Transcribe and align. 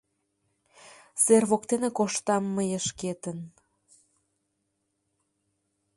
Сер 1.23 1.43
воктене 1.49 1.89
коштам 1.97 2.43
мые 2.55 2.79
шкетын. 2.87 3.37